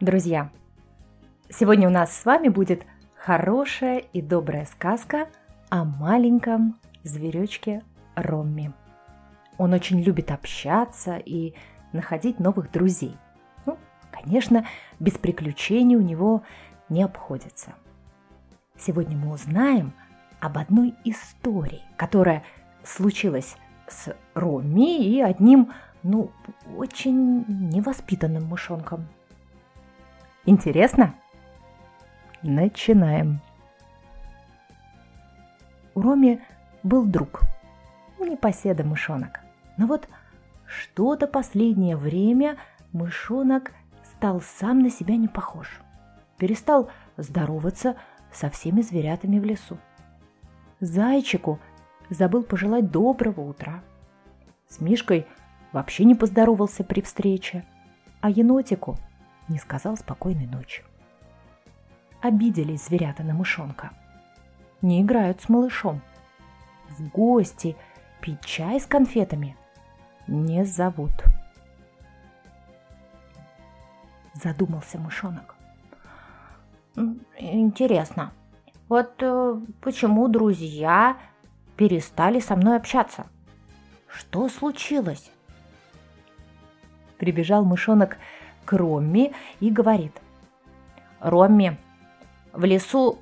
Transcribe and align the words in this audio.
Друзья, 0.00 0.52
сегодня 1.50 1.88
у 1.88 1.90
нас 1.90 2.16
с 2.16 2.24
вами 2.24 2.46
будет 2.46 2.86
хорошая 3.16 3.98
и 3.98 4.22
добрая 4.22 4.64
сказка 4.66 5.26
о 5.70 5.82
маленьком 5.82 6.78
зверечке 7.02 7.82
Ромми. 8.14 8.72
Он 9.56 9.72
очень 9.72 10.00
любит 10.00 10.30
общаться 10.30 11.16
и 11.16 11.54
находить 11.92 12.38
новых 12.38 12.70
друзей. 12.70 13.16
Ну, 13.66 13.76
конечно, 14.12 14.64
без 15.00 15.14
приключений 15.14 15.96
у 15.96 16.00
него 16.00 16.44
не 16.88 17.02
обходится. 17.02 17.74
Сегодня 18.78 19.16
мы 19.16 19.32
узнаем 19.32 19.94
об 20.38 20.58
одной 20.58 20.94
истории, 21.02 21.82
которая 21.96 22.44
случилась 22.84 23.56
с 23.88 24.14
Ромми 24.34 25.04
и 25.04 25.20
одним, 25.20 25.72
ну, 26.04 26.30
очень 26.76 27.44
невоспитанным 27.48 28.44
мышонком– 28.44 29.08
Интересно? 30.48 31.14
Начинаем. 32.42 33.42
У 35.94 36.00
Роми 36.00 36.40
был 36.82 37.04
друг, 37.04 37.42
непоседа 38.18 38.82
мышонок. 38.82 39.40
Но 39.76 39.86
вот 39.86 40.08
что-то 40.64 41.26
последнее 41.26 41.98
время 41.98 42.56
мышонок 42.94 43.72
стал 44.04 44.40
сам 44.40 44.78
на 44.78 44.88
себя 44.88 45.16
не 45.16 45.28
похож. 45.28 45.82
Перестал 46.38 46.88
здороваться 47.18 47.96
со 48.32 48.48
всеми 48.48 48.80
зверятами 48.80 49.38
в 49.38 49.44
лесу. 49.44 49.76
Зайчику 50.80 51.60
забыл 52.08 52.42
пожелать 52.42 52.90
доброго 52.90 53.42
утра. 53.42 53.82
С 54.66 54.80
Мишкой 54.80 55.26
вообще 55.74 56.06
не 56.06 56.14
поздоровался 56.14 56.84
при 56.84 57.02
встрече, 57.02 57.66
а 58.22 58.30
енотику– 58.30 58.96
не 59.48 59.58
сказал 59.58 59.96
спокойной 59.96 60.46
ночи. 60.46 60.84
Обиделись 62.20 62.86
зверята 62.86 63.22
на 63.22 63.34
мышонка. 63.34 63.90
Не 64.82 65.02
играют 65.02 65.40
с 65.40 65.48
малышом. 65.48 66.00
В 66.90 67.08
гости 67.10 67.76
пить 68.20 68.44
чай 68.44 68.80
с 68.80 68.86
конфетами 68.86 69.56
не 70.26 70.64
зовут. 70.64 71.12
Задумался 74.34 74.98
мышонок. 74.98 75.56
Интересно, 77.38 78.32
вот 78.88 79.14
э, 79.20 79.60
почему 79.80 80.28
друзья 80.28 81.16
перестали 81.76 82.40
со 82.40 82.56
мной 82.56 82.76
общаться? 82.76 83.26
Что 84.08 84.48
случилось? 84.48 85.30
Прибежал 87.18 87.64
мышонок 87.64 88.16
к 88.68 88.74
Ромми 88.74 89.32
и 89.60 89.70
говорит. 89.70 90.20
«Ромми, 91.20 91.78
в 92.52 92.66
лесу 92.66 93.18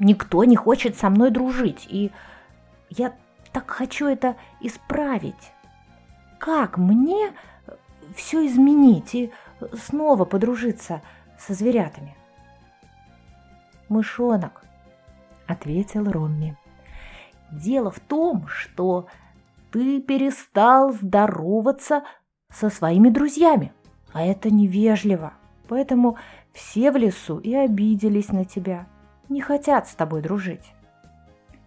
никто 0.00 0.42
не 0.42 0.56
хочет 0.56 0.98
со 0.98 1.10
мной 1.10 1.30
дружить, 1.30 1.86
и 1.88 2.10
я 2.88 3.14
так 3.52 3.70
хочу 3.70 4.08
это 4.08 4.34
исправить. 4.60 5.52
Как 6.40 6.76
мне 6.76 7.32
все 8.16 8.44
изменить 8.48 9.14
и 9.14 9.30
снова 9.74 10.24
подружиться 10.24 11.02
со 11.38 11.54
зверятами?» 11.54 12.16
«Мышонок»,— 13.88 14.64
ответил 15.46 16.10
Ромми. 16.10 16.56
«Дело 17.52 17.92
в 17.92 18.00
том, 18.00 18.48
что 18.48 19.06
ты 19.70 20.00
перестал 20.00 20.92
здороваться 20.92 22.02
со 22.52 22.70
своими 22.70 23.08
друзьями 23.08 23.72
а 24.12 24.22
это 24.22 24.50
невежливо. 24.50 25.32
Поэтому 25.68 26.16
все 26.52 26.90
в 26.90 26.96
лесу 26.96 27.38
и 27.38 27.54
обиделись 27.54 28.32
на 28.32 28.44
тебя, 28.44 28.86
не 29.28 29.40
хотят 29.40 29.88
с 29.88 29.94
тобой 29.94 30.22
дружить. 30.22 30.74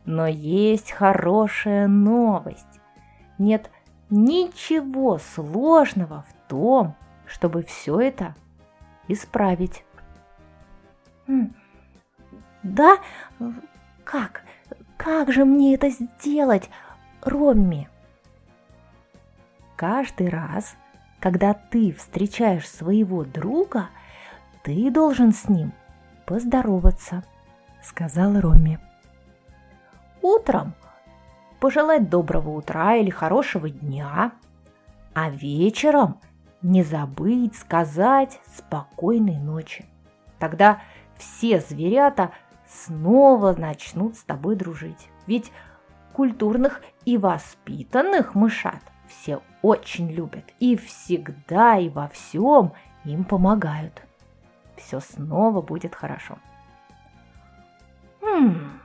Но 0.06 0.28
есть 0.28 0.92
хорошая 0.92 1.88
новость. 1.88 2.68
Нет 3.38 3.72
ничего 4.10 5.18
сложного 5.18 6.26
в 6.30 6.50
том, 6.50 6.96
чтобы 7.26 7.64
все 7.64 8.00
это 8.00 8.36
исправить. 9.08 9.86
Да? 12.64 12.98
Как? 14.04 14.44
Как 14.98 15.32
же 15.32 15.46
мне 15.46 15.76
это 15.76 15.90
сделать, 15.90 16.70
Ромми? 17.22 17.90
Каждый 19.76 20.30
раз, 20.30 20.76
когда 21.24 21.54
ты 21.54 21.94
встречаешь 21.94 22.70
своего 22.70 23.24
друга, 23.24 23.88
ты 24.62 24.92
должен 24.92 25.32
с 25.32 25.48
ним 25.48 25.72
поздороваться, 26.26 27.24
сказал 27.82 28.42
Роми. 28.42 28.78
Утром 30.22 30.74
пожелать 31.62 32.10
доброго 32.10 32.50
утра 32.50 32.96
или 32.96 33.10
хорошего 33.10 33.70
дня, 33.70 34.34
а 35.14 35.30
вечером 35.30 36.20
не 36.62 36.84
забыть 36.84 37.56
сказать 37.56 38.42
спокойной 38.58 39.38
ночи. 39.38 39.86
Тогда 40.40 40.82
все 41.16 41.62
зверята 41.62 42.32
снова 42.68 43.54
начнут 43.54 44.18
с 44.18 44.26
тобой 44.26 44.58
дружить. 44.58 45.08
Ведь 45.26 45.54
культурных 46.12 46.82
и 47.06 47.18
воспитанных 47.18 48.36
мышат 48.36 48.82
все 49.14 49.42
очень 49.62 50.10
любят 50.10 50.44
и 50.60 50.76
всегда 50.76 51.78
и 51.78 51.90
во 51.90 52.08
всем 52.08 52.74
им 53.06 53.24
помогают. 53.24 54.02
Все 54.76 55.00
снова 55.00 55.62
будет 55.62 55.96
хорошо. 55.96 56.38
Хм, 58.22 58.80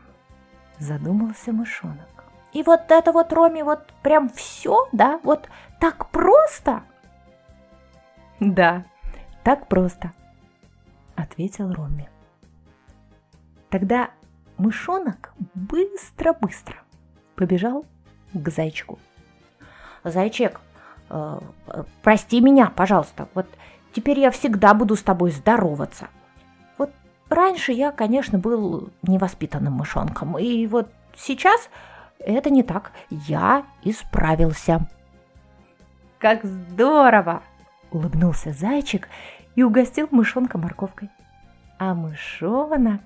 задумался 0.78 1.52
мышонок. 1.52 2.24
И 2.52 2.62
вот 2.62 2.90
это 2.90 3.12
вот, 3.12 3.32
Роми, 3.32 3.62
вот 3.62 3.92
прям 4.02 4.28
все, 4.28 4.88
да? 4.92 5.20
Вот 5.22 5.48
так 5.80 6.10
просто? 6.10 6.82
Да, 8.40 8.84
так 9.44 9.66
просто, 9.68 10.12
ответил 11.16 11.72
Роми. 11.72 12.08
Тогда 13.70 14.10
мышонок 14.56 15.32
быстро-быстро 15.54 16.76
побежал 17.34 17.84
к 18.32 18.48
зайчику. 18.48 18.98
Зайчик, 20.10 20.60
э, 21.10 21.40
прости 22.02 22.40
меня, 22.40 22.72
пожалуйста, 22.74 23.28
вот 23.34 23.46
теперь 23.92 24.20
я 24.20 24.30
всегда 24.30 24.74
буду 24.74 24.96
с 24.96 25.02
тобой 25.02 25.30
здороваться. 25.30 26.08
Вот 26.76 26.90
раньше 27.28 27.72
я, 27.72 27.92
конечно, 27.92 28.38
был 28.38 28.90
невоспитанным 29.02 29.74
мышонком, 29.74 30.38
и 30.38 30.66
вот 30.66 30.88
сейчас 31.16 31.68
это 32.18 32.50
не 32.50 32.62
так, 32.62 32.92
я 33.10 33.64
исправился. 33.82 34.88
Как 36.18 36.44
здорово! 36.44 37.42
Улыбнулся 37.90 38.52
зайчик 38.52 39.08
и 39.54 39.62
угостил 39.62 40.08
мышонка 40.10 40.58
морковкой. 40.58 41.10
А 41.78 41.94
мышонок 41.94 43.02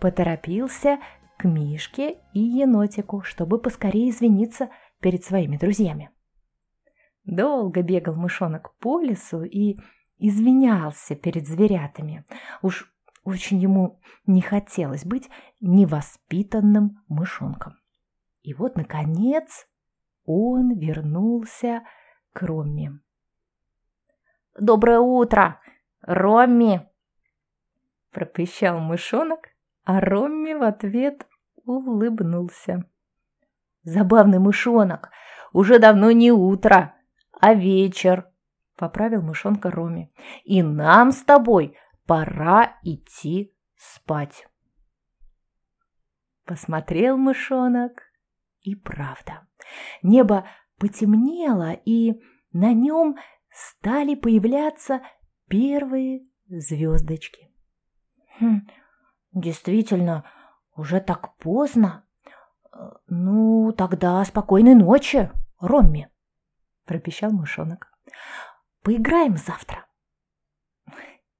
поторопился 0.00 0.98
к 1.36 1.44
Мишке 1.44 2.18
и 2.32 2.38
енотику, 2.38 3.22
чтобы 3.22 3.58
поскорее 3.58 4.10
извиниться 4.10 4.68
перед 5.00 5.24
своими 5.24 5.56
друзьями. 5.56 6.10
Долго 7.24 7.82
бегал 7.82 8.14
мышонок 8.14 8.74
по 8.78 9.00
лесу 9.00 9.42
и 9.44 9.78
извинялся 10.18 11.14
перед 11.14 11.46
зверятами. 11.46 12.24
Уж 12.62 12.92
очень 13.24 13.58
ему 13.58 14.00
не 14.26 14.40
хотелось 14.40 15.04
быть 15.04 15.30
невоспитанным 15.60 17.02
мышонком. 17.08 17.74
И 18.42 18.54
вот, 18.54 18.76
наконец, 18.76 19.68
он 20.24 20.76
вернулся 20.76 21.82
к 22.32 22.42
Ромме. 22.42 23.00
«Доброе 24.58 24.98
утро, 24.98 25.60
Ромми!» 26.02 26.88
пропищал 28.12 28.78
мышонок, 28.78 29.48
а 29.84 30.00
Ромми 30.00 30.54
в 30.54 30.62
ответ 30.62 31.26
улыбнулся. 31.64 32.84
«Забавный 33.82 34.38
мышонок, 34.38 35.10
уже 35.52 35.78
давно 35.78 36.12
не 36.12 36.30
утро!» 36.30 36.94
А 37.42 37.54
вечер,— 37.54 38.28
поправил 38.76 39.20
мышонка 39.20 39.68
Роми. 39.68 40.12
И 40.44 40.62
нам 40.62 41.10
с 41.10 41.24
тобой 41.24 41.76
пора 42.06 42.78
идти 42.84 43.52
спать. 43.76 44.46
Посмотрел 46.44 47.16
мышонок, 47.16 48.04
и 48.60 48.76
правда. 48.76 49.48
Небо 50.04 50.46
потемнело, 50.78 51.72
и 51.72 52.22
на 52.52 52.72
нем 52.72 53.16
стали 53.50 54.14
появляться 54.14 55.00
первые 55.48 56.28
звездочки. 56.46 57.50
Хм, 58.38 58.68
действительно, 59.32 60.30
уже 60.76 61.00
так 61.00 61.36
поздно. 61.38 62.06
Ну, 63.08 63.72
тогда 63.72 64.24
спокойной 64.24 64.76
ночи, 64.76 65.28
Ромми.– 65.58 66.08
пропищал 66.92 67.32
мышонок. 67.32 67.90
«Поиграем 68.82 69.36
завтра». 69.36 69.86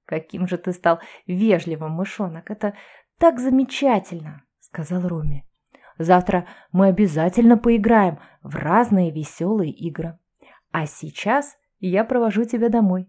каким 0.05 0.47
же 0.47 0.57
ты 0.57 0.73
стал 0.73 0.99
вежливым, 1.25 1.91
мышонок. 1.91 2.51
Это 2.51 2.75
так 3.17 3.39
замечательно, 3.39 4.43
сказал 4.59 5.07
Роми. 5.07 5.43
Завтра 5.97 6.45
мы 6.71 6.87
обязательно 6.87 7.57
поиграем 7.57 8.19
в 8.43 8.55
разные 8.55 9.11
веселые 9.11 9.71
игры. 9.71 10.19
А 10.71 10.85
сейчас 10.85 11.57
я 11.79 12.03
провожу 12.03 12.43
тебя 12.45 12.69
домой, 12.69 13.07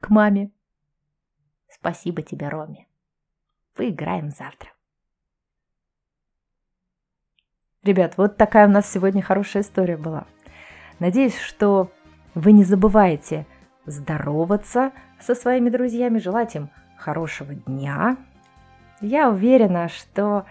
к 0.00 0.08
маме. 0.08 0.50
Спасибо 1.68 2.22
тебе, 2.22 2.48
Роми. 2.48 2.86
Поиграем 3.74 4.30
завтра. 4.30 4.70
Ребят, 7.82 8.16
вот 8.16 8.36
такая 8.36 8.66
у 8.66 8.70
нас 8.70 8.90
сегодня 8.90 9.22
хорошая 9.22 9.62
история 9.62 9.96
была. 9.96 10.26
Надеюсь, 10.98 11.38
что 11.38 11.90
вы 12.34 12.52
не 12.52 12.64
забываете 12.64 13.46
здороваться 13.84 14.92
со 15.20 15.34
своими 15.34 15.70
друзьями, 15.70 16.18
желать 16.18 16.54
им 16.56 16.70
хорошего 16.96 17.54
дня. 17.54 18.16
Я 19.00 19.30
уверена, 19.30 19.88
что 19.88 20.46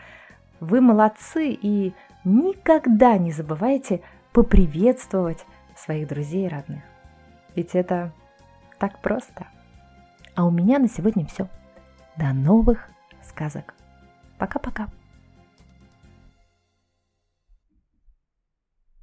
вы 0.60 0.82
молодцы 0.82 1.50
и 1.50 1.94
никогда 2.24 3.18
не 3.18 3.32
забывайте 3.32 4.02
поприветствовать 4.32 5.46
своих 5.76 6.08
друзей 6.08 6.46
и 6.46 6.50
родных. 6.50 6.84
Ведь 7.56 7.76
это 7.76 8.12
так 8.80 9.00
просто. 9.00 9.48
А 10.36 10.46
у 10.46 10.52
меня 10.52 10.80
на 10.80 10.90
сегодня 10.90 11.26
все. 11.26 11.48
До 12.18 12.34
новых 12.34 12.90
сказок. 13.24 13.74
Пока-пока. 14.38 14.90